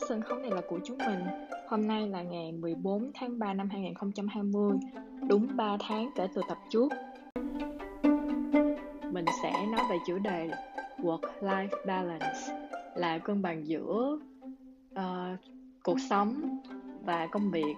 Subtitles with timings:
[0.00, 1.20] đó, sân khấu này là của chúng mình.
[1.68, 4.78] Hôm nay là ngày 14 tháng 3 năm 2020,
[5.28, 6.92] đúng 3 tháng kể từ tập trước.
[9.10, 10.50] Mình sẽ nói về chủ đề
[10.98, 12.38] Work-Life Balance
[12.94, 14.18] là cân bằng giữa
[14.94, 15.38] uh,
[15.82, 16.58] cuộc sống
[17.04, 17.74] và công việc.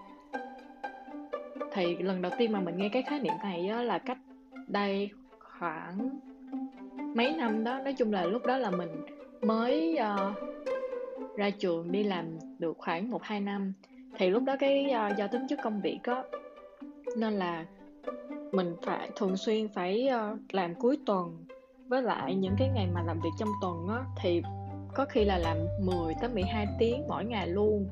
[1.72, 4.18] Thì lần đầu tiên mà mình nghe cái khái niệm này á, là cách
[4.66, 6.10] đây khoảng
[7.14, 8.90] mấy năm đó, nói chung là lúc đó là mình
[9.42, 10.58] mới uh,
[11.38, 13.72] ra trường đi làm được khoảng 1-2 năm
[14.16, 16.22] thì lúc đó cái uh, do tính chất công việc á
[17.16, 17.64] nên là
[18.52, 21.44] mình phải thường xuyên phải uh, làm cuối tuần.
[21.88, 24.42] Với lại những cái ngày mà làm việc trong tuần á thì
[24.94, 27.88] có khi là làm 10 tới 12 tiếng mỗi ngày luôn.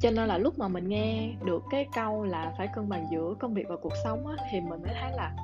[0.00, 3.34] Cho nên là lúc mà mình nghe được cái câu là phải cân bằng giữa
[3.38, 5.36] công việc và cuộc sống á thì mình mới thấy là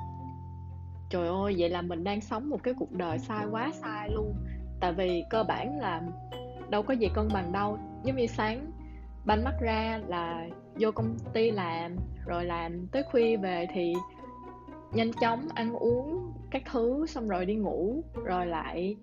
[1.09, 4.33] trời ơi vậy là mình đang sống một cái cuộc đời sai quá sai luôn.
[4.79, 6.01] Tại vì cơ bản là
[6.69, 7.77] đâu có gì cân bằng đâu.
[8.03, 8.71] Giống như sáng
[9.25, 10.47] banh mắt ra là
[10.79, 13.93] vô công ty làm rồi làm tới khuya về thì
[14.93, 18.95] nhanh chóng ăn uống các thứ xong rồi đi ngủ rồi lại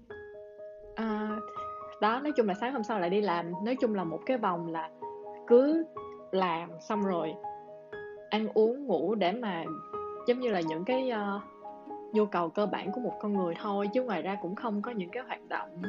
[0.95, 1.39] à,
[2.01, 3.53] đó nói chung là sáng hôm sau lại đi làm.
[3.65, 4.91] Nói chung là một cái vòng là
[5.47, 5.85] cứ
[6.33, 7.35] làm xong rồi
[8.31, 9.65] ăn uống ngủ để mà
[10.27, 11.43] giống như là những cái uh,
[12.15, 14.91] nhu cầu cơ bản của một con người thôi chứ ngoài ra cũng không có
[14.91, 15.83] những cái hoạt động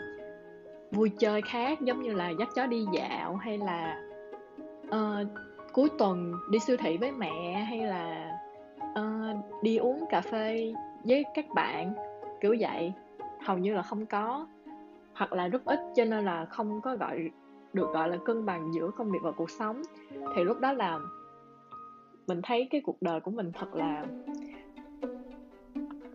[0.93, 4.01] vui chơi khác giống như là dắt chó đi dạo hay là
[4.87, 5.27] uh,
[5.73, 8.31] cuối tuần đi siêu thị với mẹ hay là
[8.99, 11.93] uh, đi uống cà phê với các bạn
[12.41, 12.93] kiểu vậy.
[13.45, 14.47] Hầu như là không có.
[15.13, 17.29] Hoặc là rất ít cho nên là không có gọi
[17.73, 19.81] được gọi là cân bằng giữa công việc và cuộc sống.
[20.35, 20.99] Thì lúc đó là
[22.27, 24.05] mình thấy cái cuộc đời của mình thật là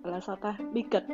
[0.03, 0.57] là sao ta?
[0.73, 1.05] Bi kịch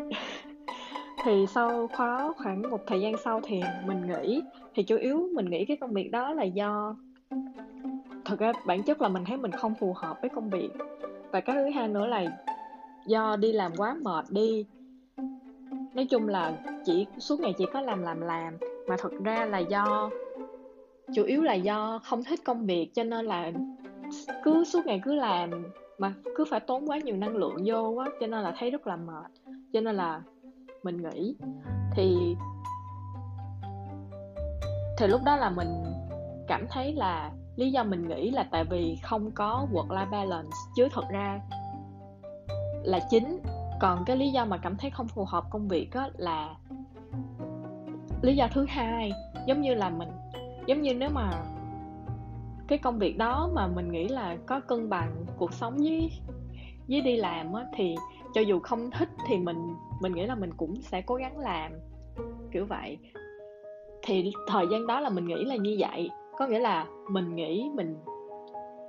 [1.24, 4.42] thì sau khóa khoảng một thời gian sau thì mình nghĩ
[4.74, 6.96] thì chủ yếu mình nghĩ cái công việc đó là do,
[8.24, 10.70] thật ra bản chất là mình thấy mình không phù hợp với công việc.
[11.30, 12.24] Và cái thứ hai nữa là
[13.06, 14.66] do đi làm quá mệt đi.
[15.94, 16.52] Nói chung là
[16.84, 18.56] chỉ, suốt ngày chỉ có làm làm làm.
[18.88, 20.10] Mà thật ra là do,
[21.14, 23.52] chủ yếu là do không thích công việc cho nên là
[24.44, 25.50] cứ suốt ngày cứ làm.
[25.98, 28.86] Mà cứ phải tốn quá nhiều năng lượng vô quá, cho nên là thấy rất
[28.86, 29.54] là mệt.
[29.72, 30.22] Cho nên là
[30.84, 31.36] mình nghĩ.
[31.92, 32.36] Thì
[34.98, 35.84] thì lúc đó là mình
[36.48, 40.50] cảm thấy là lý do mình nghĩ là tại vì không có work life balance.
[40.76, 41.40] Chứ thật ra
[42.82, 43.38] là chính.
[43.80, 46.54] Còn cái lý do mà cảm thấy không phù hợp công việc á là
[48.22, 49.12] lý do thứ hai.
[49.46, 50.08] Giống như là mình,
[50.66, 51.30] giống như nếu mà
[52.68, 56.10] cái công việc đó mà mình nghĩ là có cân bằng cuộc sống với
[56.88, 57.94] với đi làm á thì
[58.34, 61.72] cho dù không thích thì mình mình nghĩ là mình cũng sẽ cố gắng làm,
[62.52, 62.98] kiểu vậy.
[64.02, 66.10] Thì thời gian đó là mình nghĩ là như vậy.
[66.38, 67.96] Có nghĩa là mình nghĩ, mình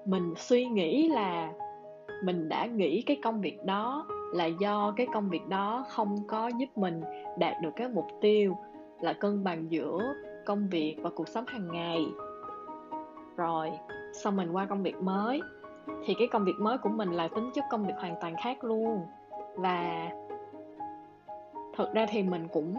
[0.06, 1.54] mình suy nghĩ là
[2.24, 6.48] mình đã nghĩ cái công việc đó là do cái công việc đó không có
[6.48, 7.02] giúp mình
[7.40, 8.58] đạt được cái mục tiêu
[9.02, 10.14] là cân bằng giữa
[10.46, 12.06] công việc và cuộc sống hàng ngày.
[13.38, 13.72] Rồi,
[14.14, 15.42] xong mình qua công việc mới.
[16.06, 18.64] Thì cái công việc mới của mình là tính chất công việc hoàn toàn khác
[18.64, 19.02] luôn
[19.56, 20.10] và
[21.76, 22.76] thật ra thì mình cũng,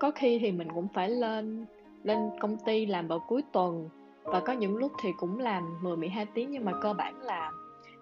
[0.00, 1.66] có khi thì mình cũng phải lên
[2.06, 3.88] lên công ty làm vào cuối tuần.
[4.22, 7.50] Và có những lúc thì cũng làm 10 12 tiếng nhưng mà cơ bản là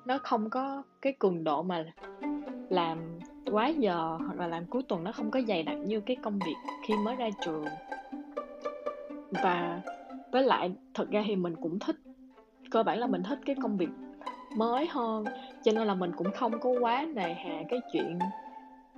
[0.04, 1.84] nó không có cái cường độ mà
[2.68, 2.98] làm
[3.50, 6.38] quá giờ hoặc là làm cuối tuần nó không có dày đặc như cái công
[6.46, 6.56] việc
[6.86, 7.64] khi mới ra trường.
[9.30, 9.80] Và
[10.32, 11.96] với lại thật ra thì mình cũng thích,
[12.70, 13.90] cơ bản là mình thích cái công việc
[14.56, 15.24] mới hơn
[15.64, 18.18] cho nên là mình cũng không có quá nề hà cái chuyện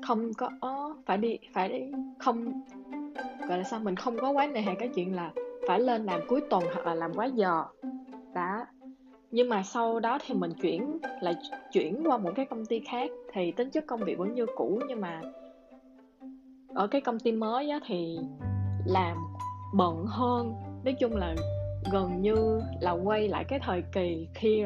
[0.03, 2.63] không có phải đi phải đi không
[3.49, 5.33] gọi là sao mình không có quá nề hà cái chuyện là
[5.69, 7.65] phải lên làm cuối tuần hoặc là làm quá giờ.
[8.35, 8.67] Đó.
[9.31, 11.35] Nhưng mà sau đó thì mình chuyển lại
[11.73, 14.81] chuyển qua một cái công ty khác thì tính chất công việc vẫn như cũ
[14.89, 15.21] nhưng mà
[16.75, 18.19] ở cái công ty mới á, thì
[18.87, 19.17] làm
[19.75, 20.55] bận hơn.
[20.85, 21.35] Nói chung là
[21.93, 24.65] gần như là quay lại cái thời kỳ khi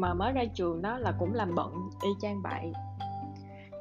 [0.00, 2.72] mà mới ra trường đó là cũng làm bận y chang vậy.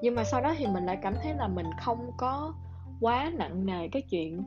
[0.02, 2.54] Nhưng mà sau đó thì mình lại cảm thấy là mình không có
[3.02, 4.44] quá nặng nề cái chuyện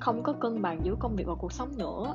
[0.00, 2.14] không có cân bằng giữa công việc và cuộc sống nữa.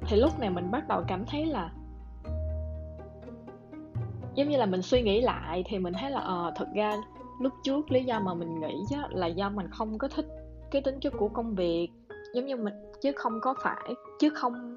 [0.00, 1.70] Thì lúc này mình bắt đầu cảm thấy là
[4.34, 6.96] giống như là mình suy nghĩ lại thì mình thấy là ờ à, thật ra
[7.40, 10.26] lúc trước lý do mà mình nghĩ á, là do mình không có thích
[10.70, 11.88] cái tính chất của công việc
[12.34, 14.76] giống như mình chứ không có phải chứ không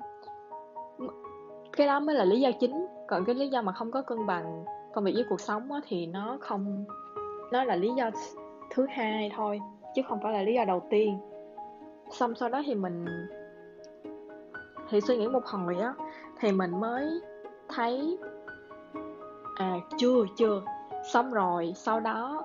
[1.72, 2.86] cái đó mới là lý do chính.
[3.08, 5.80] Còn cái lý do mà không có cân bằng công việc với cuộc sống á,
[5.88, 6.86] thì nó không
[7.52, 8.12] nó là lý do
[8.70, 9.60] thứ hai thôi
[9.96, 11.20] chứ không phải là lý do đầu tiên.
[12.12, 13.06] Xong sau đó thì mình
[14.90, 15.94] thì suy nghĩ một hồi á
[16.40, 17.10] thì mình mới
[17.70, 18.18] thấy
[19.56, 20.62] à chưa chưa.
[21.14, 22.44] Xong rồi sau đó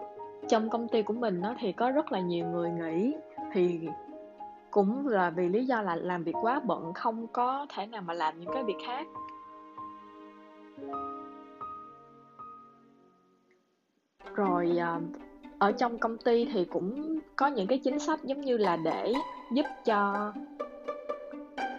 [0.49, 3.15] trong công ty của mình nó thì có rất là nhiều người nghỉ
[3.53, 3.89] thì
[4.75, 8.15] cũng là vì lý do là làm việc quá bận không có thể nào mà
[8.15, 9.07] làm những cái việc khác.
[14.35, 15.01] Rồi à,
[15.59, 19.13] ở trong công ty thì cũng có những cái chính sách giống như là để
[19.53, 20.33] giúp cho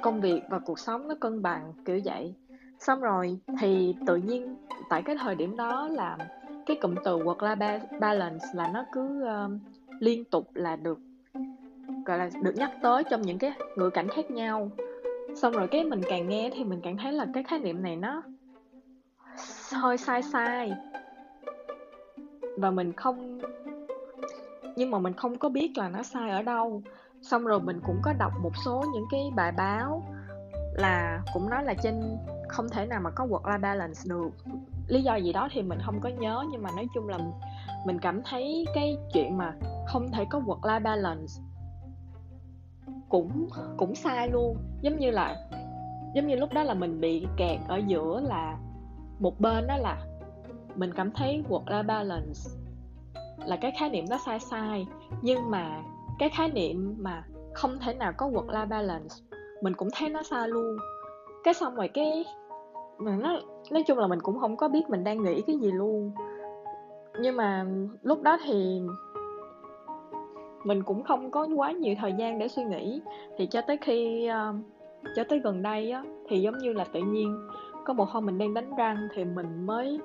[0.01, 2.33] công việc và cuộc sống nó cân bằng kiểu vậy.
[2.79, 4.55] Xong rồi thì tự nhiên
[4.89, 6.17] tại cái thời điểm đó là
[6.65, 9.51] cái cụm từ work life balance là nó cứ uh,
[9.99, 10.99] liên tục là được
[12.05, 14.71] gọi là được nhắc tới trong những cái ngữ cảnh khác nhau.
[15.35, 17.95] Xong rồi cái mình càng nghe thì mình càng thấy là cái khái niệm này
[17.95, 18.23] nó
[19.71, 20.71] hơi sai sai.
[22.57, 23.39] Và mình không,
[24.75, 26.81] nhưng mà mình không có biết là nó sai ở đâu.
[27.21, 30.03] Xong rồi mình cũng có đọc một số những cái bài báo
[30.73, 32.17] là cũng nói là trên
[32.49, 34.29] không thể nào mà có work life balance được.
[34.87, 37.17] Lý do gì đó thì mình không có nhớ, nhưng mà nói chung là
[37.85, 39.53] mình cảm thấy cái chuyện mà
[39.87, 41.33] không thể có work life balance
[43.09, 43.47] cũng
[43.77, 44.57] cũng sai luôn.
[44.81, 45.35] Giống như là,
[46.15, 48.57] giống như lúc đó là mình bị kẹt ở giữa là
[49.19, 50.05] một bên đó là
[50.75, 52.39] mình cảm thấy work life balance
[53.45, 54.87] là cái khái niệm nó sai sai.
[55.21, 55.83] Nhưng mà
[56.19, 57.23] cái khái niệm mà
[57.53, 59.15] không thể nào có work life balance,
[59.61, 60.77] mình cũng thấy nó sai luôn.
[61.43, 62.25] Cái xong rồi cái,
[62.97, 63.39] mà nó,
[63.71, 66.11] nói chung là mình cũng không có biết mình đang nghĩ cái gì luôn.
[67.19, 67.65] Nhưng mà
[68.01, 68.81] lúc đó thì
[70.65, 73.01] mình cũng không có quá nhiều thời gian để suy nghĩ.
[73.37, 74.55] Thì cho tới khi uh,
[75.15, 77.47] cho tới gần đây á thì giống như là tự nhiên
[77.85, 79.99] có một hôm mình đang đánh răng thì mình mới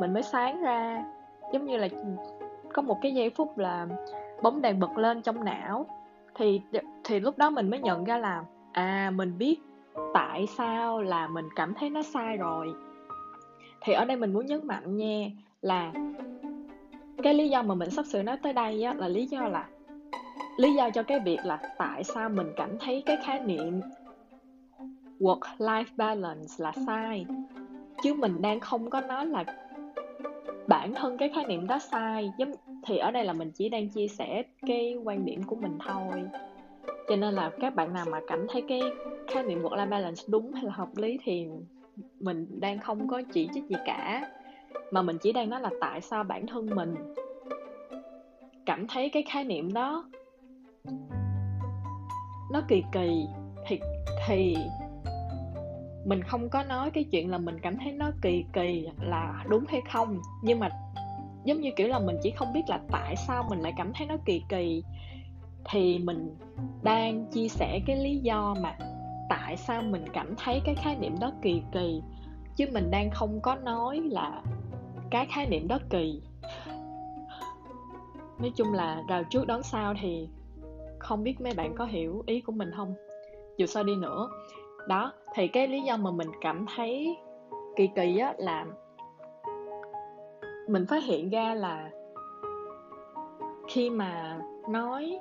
[0.00, 1.04] mình mới sáng ra.
[1.52, 1.88] Giống như là
[2.72, 3.86] có một cái giây phút là
[4.42, 5.86] bóng đèn bật lên trong não.
[6.34, 6.60] Thì
[7.04, 9.60] thì lúc đó mình mới nhận ra là à mình biết
[10.14, 12.74] tại sao là mình cảm thấy nó sai rồi.
[13.80, 15.26] Thì ở đây mình muốn nhấn mạnh nha
[15.62, 15.92] là
[17.20, 19.68] cái lý do mà mình sắp sửa nói tới đây á, là lý do là
[20.56, 23.80] lý do cho cái việc là tại sao mình cảm thấy cái khái niệm
[25.20, 27.26] work life balance là sai.
[28.02, 29.44] Chứ mình đang không có nói là
[30.66, 32.32] bản thân cái khái niệm đó sai.
[32.38, 32.52] Giống
[32.86, 36.22] thì ở đây là mình chỉ đang chia sẻ cái quan điểm của mình thôi.
[37.08, 38.80] Cho nên là các bạn nào mà cảm thấy cái
[39.28, 41.46] khái niệm work life balance đúng hay là hợp lý thì
[42.20, 44.30] mình đang không có chỉ trích gì cả
[44.90, 46.94] mà mình chỉ đang nói là tại sao bản thân mình
[48.66, 50.04] cảm thấy cái khái niệm đó.
[52.52, 53.26] Nó kỳ kỳ,
[53.66, 53.80] thì
[54.26, 54.56] thì
[56.04, 59.64] mình không có nói cái chuyện là mình cảm thấy nó kỳ kỳ là đúng
[59.68, 60.18] hay không.
[60.42, 60.68] Nhưng mà
[61.44, 64.06] giống như kiểu là mình chỉ không biết là tại sao mình lại cảm thấy
[64.06, 64.82] nó kỳ kỳ,
[65.64, 66.36] thì mình
[66.82, 68.76] đang chia sẻ cái lý do mà
[69.28, 72.02] tại sao mình cảm thấy cái khái niệm đó kỳ kỳ.
[72.56, 74.42] Chứ mình đang không có nói là
[75.10, 76.22] cái khái niệm đó kỳ.
[78.38, 80.28] Nói chung là rào trước đón sau thì
[80.98, 82.94] không biết mấy bạn có hiểu ý của mình không?
[83.56, 84.28] Dù sao đi nữa.
[84.88, 87.16] Đó, thì cái lý do mà mình cảm thấy
[87.76, 88.66] kỳ kỳ á là
[90.68, 91.90] mình phát hiện ra là
[93.68, 95.18] khi mà nói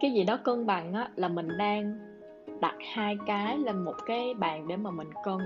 [0.00, 1.98] cái gì đó cân bằng á là mình đang
[2.60, 5.38] đặt hai cái lên một cái bàn để mà mình cân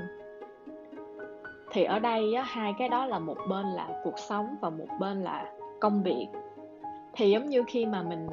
[1.70, 4.88] thì ở đây á, hai cái đó là một bên là cuộc sống và một
[4.98, 6.26] bên là công việc.
[7.12, 8.26] Thì giống như khi mà mình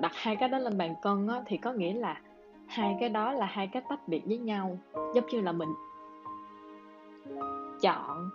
[0.00, 2.20] đặt hai cái đó lên bàn cân á, thì có nghĩa là
[2.66, 4.78] hai cái đó là hai cái tách biệt với nhau,
[5.14, 5.68] giống như là mình
[7.80, 8.30] chọn.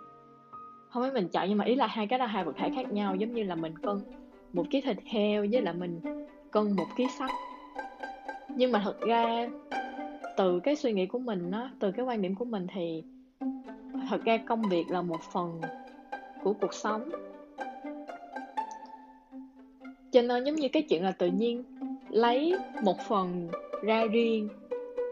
[0.88, 2.92] Không phải mình chọn nhưng mà ý là hai cái đó hai vật thể khác
[2.92, 4.00] nhau, giống như là mình cân
[4.52, 6.00] một ký thịt heo với là mình
[6.50, 7.30] cân một ký sắt.
[8.48, 9.48] Nhưng mà thật ra,
[10.36, 13.04] từ cái suy nghĩ của mình á, từ cái quan điểm của mình thì
[14.08, 15.60] thật ra công việc là một phần
[16.42, 17.10] của cuộc sống.
[20.12, 21.64] Cho nên giống như cái chuyện là tự nhiên
[22.10, 23.48] lấy một phần
[23.82, 24.48] ra riêng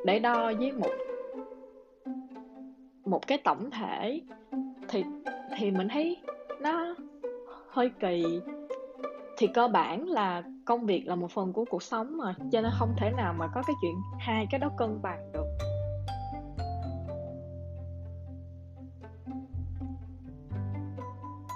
[0.05, 0.91] để đo với một
[3.05, 4.21] một cái tổng thể,
[4.89, 5.05] thì
[5.57, 6.17] thì mình thấy
[6.61, 6.95] nó
[7.69, 8.41] hơi kỳ.
[9.37, 12.71] Thì cơ bản là công việc là một phần của cuộc sống mà, cho nên
[12.79, 15.40] không thể nào mà có cái chuyện hai cái đó cân bằng được.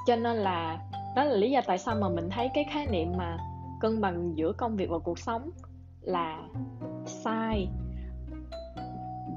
[0.06, 0.78] Cho nên là
[1.16, 3.38] đó là lý do tại sao mà mình thấy cái khái niệm mà
[3.80, 5.50] cân bằng giữa công việc và cuộc sống
[6.00, 6.38] là
[7.06, 7.68] sai.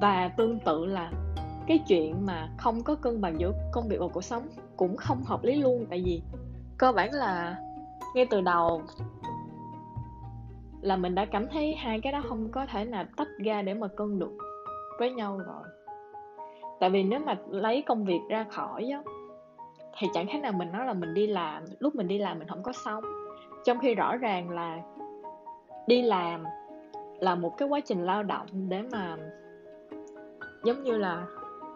[0.01, 1.11] Và tương tự là
[1.67, 4.43] cái chuyện mà không có cân bằng giữa công việc và cuộc sống
[4.77, 5.85] cũng không hợp lý luôn.
[5.89, 6.21] Tại vì
[6.77, 7.55] cơ bản là
[8.15, 8.81] ngay từ đầu
[10.81, 13.73] là mình đã cảm thấy hai cái đó không có thể nào tách ra để
[13.73, 14.37] mà cân được
[14.99, 15.63] với nhau rồi.
[16.79, 19.01] Tại vì nếu mà lấy công việc ra khỏi á
[19.99, 22.47] thì chẳng khác nào mình nói là mình đi làm, lúc mình đi làm mình
[22.47, 23.03] không có sống.
[23.65, 24.79] Trong khi rõ ràng là
[25.87, 26.43] đi làm
[27.19, 29.17] là một cái quá trình lao động để mà,
[30.63, 31.25] giống như là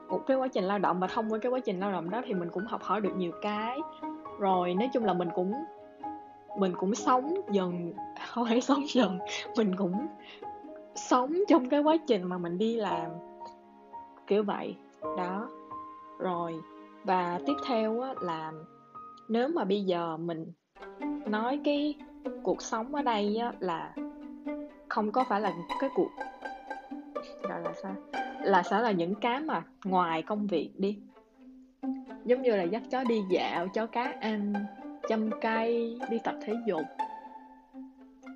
[0.09, 2.21] một cái quá trình lao động và thông qua cái quá trình lao động đó
[2.25, 3.79] thì mình cũng học hỏi được nhiều cái.
[4.39, 5.53] Rồi nói chung là mình cũng
[6.57, 7.93] mình cũng sống dần,
[8.27, 9.19] không phải sống dần,
[9.57, 10.07] mình cũng
[10.95, 13.11] sống trong cái quá trình mà mình đi làm.
[14.27, 15.49] Kiểu vậy, đó.
[16.19, 16.61] Rồi
[17.03, 18.51] và tiếp theo á, là
[19.29, 20.51] nếu mà bây giờ mình
[21.25, 21.95] nói cái
[22.43, 23.95] cuộc sống ở đây á, là
[24.89, 26.09] không có phải là cái cuộc
[27.43, 27.95] gọi là sao?
[28.41, 30.99] Là sẽ là những cái mà ngoài công việc đi.
[32.25, 34.53] Giống như là dắt chó đi dạo chó cá ăn
[35.09, 36.85] chăm cây đi tập thể dục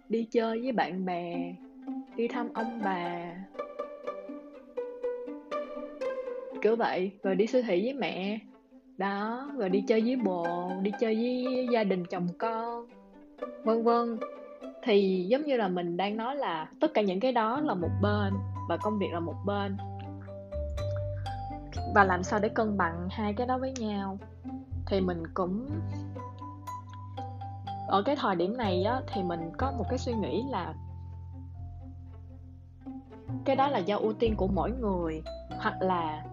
[0.10, 1.54] đi chơi với bạn bè
[2.16, 3.32] đi thăm ông bà.
[6.62, 7.12] Kiểu vậy.
[7.24, 8.40] Rồi đi siêu thị với mẹ
[8.98, 12.86] đó, rồi đi chơi với bồ, đi chơi với gia đình, chồng con,
[13.64, 14.18] vân vân.
[14.84, 17.90] Thì giống như là mình đang nói là tất cả những cái đó là một
[18.02, 18.34] bên
[18.70, 19.78] và công việc là một bên.
[21.96, 24.18] Và làm sao để cân bằng hai cái đó với nhau?
[24.88, 25.70] Thì mình cũng,
[27.88, 30.74] ở cái thời điểm này á, thì mình có một cái suy nghĩ là
[33.46, 35.22] cái đó là do ưu tiên của mỗi người,
[35.60, 36.24] hoặc là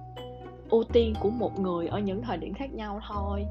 [0.72, 3.46] ưu tiên của một người ở những thời điểm khác nhau thôi.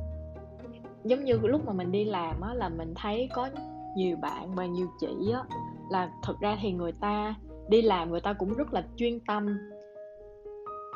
[1.03, 3.49] Giống như lúc mà mình đi làm á là mình thấy có
[3.95, 5.43] nhiều bạn và nhiều chị á
[5.89, 7.35] là thật ra thì người ta
[7.69, 9.57] đi làm người ta cũng rất là chuyên tâm.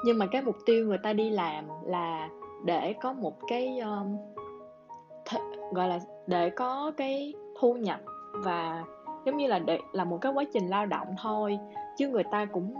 [0.05, 2.29] Nhưng mà cái mục tiêu người ta đi làm là
[2.65, 4.17] để có một cái um,
[5.25, 7.99] th- gọi là để có cái thu nhập
[8.31, 8.85] và
[9.25, 11.59] giống như là để là một cái quá trình lao động thôi.
[11.97, 12.73] Chứ người ta cũng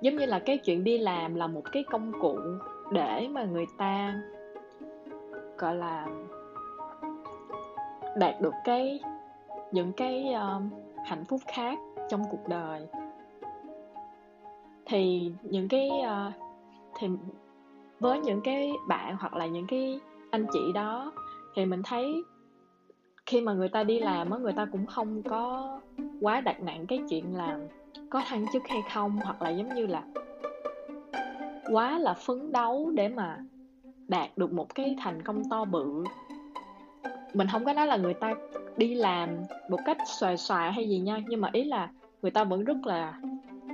[0.00, 2.38] giống như là cái chuyện đi làm là một cái công cụ
[2.92, 4.20] để mà người ta
[5.58, 6.06] gọi là
[8.16, 9.00] đạt được cái
[9.72, 10.70] những cái um,
[11.04, 11.78] hạnh phúc khác
[12.08, 12.86] trong cuộc đời.
[14.86, 16.32] Thì những cái uh,
[16.98, 17.08] thì
[18.00, 20.00] với những cái bạn hoặc là những cái
[20.30, 21.12] anh chị đó
[21.54, 22.22] thì mình thấy
[23.26, 25.80] khi mà người ta đi làm á người ta cũng không có
[26.20, 27.60] quá đặt nặng cái chuyện làm
[28.10, 30.02] có thăng chức hay không, hoặc là giống như là
[31.70, 33.38] quá là phấn đấu để mà
[34.08, 36.04] đạt được một cái thành công to bự.
[37.34, 38.34] Mình không có nói là người ta
[38.76, 39.28] đi làm
[39.68, 41.90] một cách xòe xòa hay gì nha, nhưng mà ý là
[42.22, 43.20] người ta vẫn rất là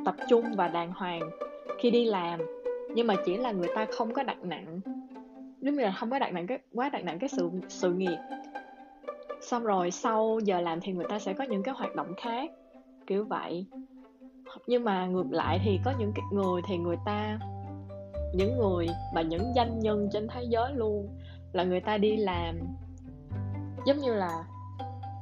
[0.04, 1.20] tập trung và đàng hoàng
[1.78, 2.40] khi đi làm.
[2.94, 4.80] Nhưng mà chỉ là người ta không có đặt nặng,
[5.60, 8.18] giống như là không có đặt nặng cái, quá đặt nặng cái sự sự nghiệp.
[9.40, 12.50] Xong rồi sau giờ làm thì người ta sẽ có những cái hoạt động khác,
[13.06, 13.66] kiểu vậy
[14.66, 17.38] nhưng mà ngược lại thì có những người thì người ta,
[18.34, 21.08] những người mà những danh nhân trên thế giới luôn,
[21.52, 22.58] là người ta đi làm,
[23.86, 24.44] giống như là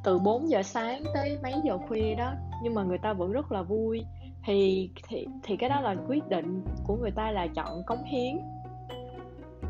[0.05, 3.53] từ 4 giờ sáng tới mấy giờ khuya đó, nhưng mà người ta vẫn rất
[3.53, 4.05] là vui.
[4.45, 8.39] Thì thì thì cái đó là quyết định của người ta là chọn cống hiến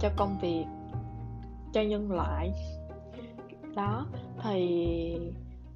[0.00, 0.64] cho công việc,
[1.73, 2.52] cho nhân loại.
[3.75, 4.07] Đó,
[4.42, 5.16] thì,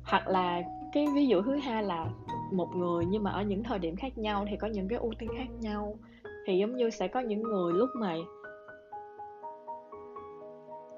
[0.05, 0.63] hoặc là
[0.93, 2.07] cái ví dụ thứ hai là
[2.53, 5.13] một người nhưng mà ở những thời điểm khác nhau thì có những cái ưu
[5.19, 5.95] tiên khác nhau.
[6.47, 8.17] Thì giống như sẽ có những người lúc mà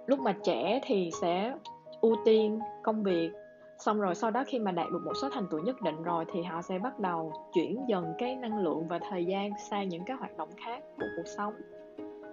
[0.07, 1.55] lúc mà trẻ thì sẽ
[2.01, 3.31] ưu tiên công việc,
[3.79, 6.25] xong rồi sau đó khi mà đạt được một số thành tựu nhất định rồi
[6.33, 10.05] thì họ sẽ bắt đầu chuyển dần cái năng lượng và thời gian sang những
[10.05, 11.55] cái hoạt động khác của cuộc sống.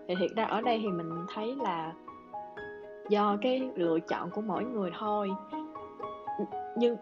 [0.07, 1.93] Thì thiệt ra ở đây thì mình thấy là
[3.10, 5.29] do cái lựa chọn của mỗi người thôi.
[6.77, 6.95] Nhưng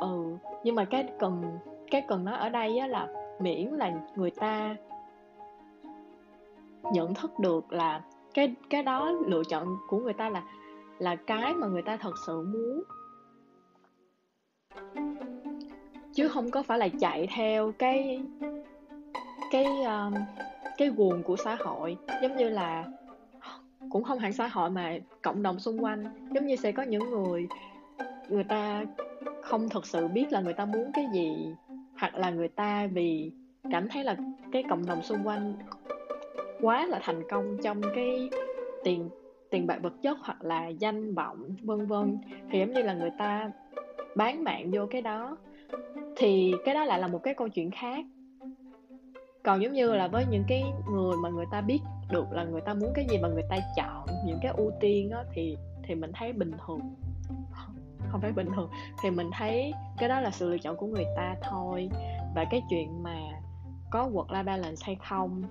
[0.00, 1.58] ừ nhưng mà cái cần
[1.90, 3.08] cái cần nói ở đây á là
[3.40, 4.76] miễn là người ta
[6.92, 8.02] nhận thức được là
[8.34, 10.42] cái cái đó lựa chọn của người ta là
[10.98, 12.82] là cái mà người ta thật sự muốn.
[16.12, 18.22] Chứ không có phải là chạy theo cái
[19.50, 20.14] cái um,
[20.78, 21.96] cái guồng của xã hội.
[22.22, 22.84] Giống như là
[23.90, 26.04] cũng không hẳn xã hội mà cộng đồng xung quanh.
[26.30, 27.48] Giống như sẽ có những người
[28.28, 28.84] người ta
[29.50, 31.54] không thực sự biết là người ta muốn cái gì,
[31.98, 33.32] hoặc là người ta vì
[33.70, 34.16] cảm thấy là
[34.52, 35.54] cái cộng đồng xung quanh
[36.60, 38.30] quá là thành công trong cái
[38.84, 39.08] tiền
[39.50, 42.18] tiền bạc vật chất hoặc là danh vọng, vân vân,
[42.50, 43.50] thì giống như là người ta
[44.16, 45.36] bán mạng vô cái đó.
[46.16, 48.04] Thì cái đó lại là một cái câu chuyện khác.
[49.42, 51.80] Còn giống như là với những cái người mà người ta biết
[52.10, 55.10] được là người ta muốn cái gì mà người ta chọn, những cái ưu tiên
[55.10, 56.80] đó thì thì mình thấy bình thường
[58.12, 58.70] không phải bình thường.
[59.02, 61.88] Thì mình thấy cái đó là sự lựa chọn của người ta thôi.
[62.34, 63.16] Và cái chuyện mà
[63.90, 65.42] có work life balance hay không,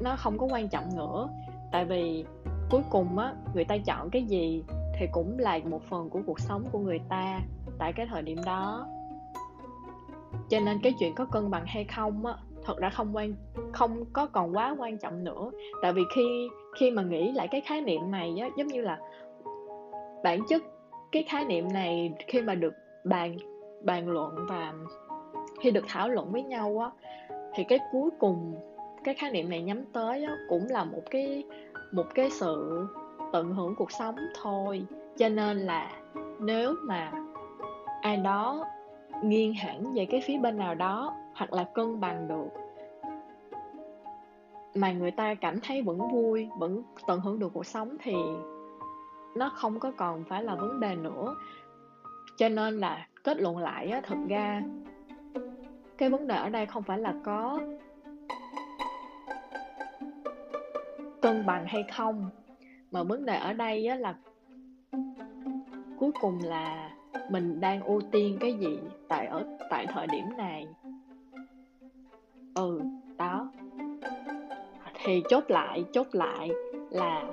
[0.00, 1.28] nó không có quan trọng nữa.
[1.72, 2.24] Tại vì
[2.70, 4.64] cuối cùng á, người ta chọn cái gì
[4.98, 7.40] thì cũng là một phần của cuộc sống của người ta
[7.78, 8.86] tại cái thời điểm đó.
[10.48, 13.34] Cho nên cái chuyện có cân bằng hay không á, thật ra không quan,
[13.72, 15.50] không có còn quá quan trọng nữa.
[15.82, 18.98] Tại vì khi khi mà nghĩ lại cái khái niệm này á, giống như là
[20.24, 20.62] bản chất
[21.12, 23.36] cái khái niệm này khi mà được bàn
[23.82, 24.72] bàn luận và
[25.60, 26.90] khi được thảo luận với nhau á
[27.54, 28.54] thì cái cuối cùng
[29.04, 31.44] cái khái niệm này nhắm tới á, cũng là một cái
[31.92, 32.86] một cái sự
[33.32, 34.82] tận hưởng cuộc sống thôi.
[35.16, 35.90] Cho nên là
[36.40, 37.12] nếu mà
[38.02, 38.64] ai đó
[39.22, 42.48] nghiêng hẳn về cái phía bên nào đó hoặc là cân bằng được
[44.74, 48.14] mà người ta cảm thấy vẫn vui vẫn tận hưởng được cuộc sống thì
[49.34, 51.34] nó không có còn phải là vấn đề nữa.
[52.36, 54.62] Cho nên là kết luận lại á, thật ra
[55.98, 57.60] cái vấn đề ở đây không phải là có
[61.22, 62.30] cân bằng hay không,
[62.90, 64.14] mà vấn đề ở đây á là
[65.98, 66.90] cuối cùng là
[67.30, 70.66] mình đang ưu tiên cái gì tại ở, tại thời điểm này.
[72.54, 72.80] Ừ
[73.18, 73.52] đó.
[75.04, 76.50] Thì chốt lại chốt lại
[76.90, 77.24] là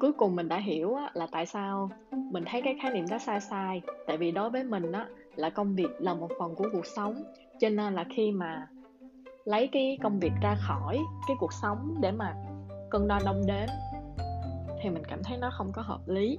[0.00, 1.90] cuối cùng mình đã hiểu á, là tại sao
[2.30, 3.80] mình thấy cái khái niệm đó sai sai.
[4.06, 7.22] Tại vì đối với mình á là công việc là một phần của cuộc sống.
[7.60, 8.68] Cho nên là khi mà
[9.44, 12.34] lấy cái công việc ra khỏi cái cuộc sống để mà
[12.90, 13.68] cân đo đong đếm
[14.82, 16.38] thì mình cảm thấy nó không có hợp lý.